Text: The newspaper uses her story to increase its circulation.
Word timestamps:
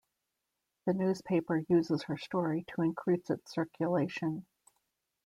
The 0.87 0.95
newspaper 0.95 1.61
uses 1.69 2.01
her 2.05 2.17
story 2.17 2.65
to 2.69 2.81
increase 2.81 3.29
its 3.29 3.51
circulation. 3.53 4.47